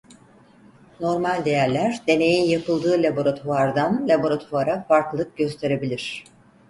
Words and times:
Normal 0.99 1.45
değerler 1.45 2.01
deneyin 2.07 2.43
yapıldığı 2.45 3.03
laboratuvardan 3.03 4.07
laboratuvara 4.09 4.83
farklılık 4.83 5.37
gösterebilir. 5.37 6.23